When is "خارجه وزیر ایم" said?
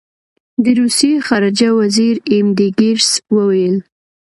1.27-2.47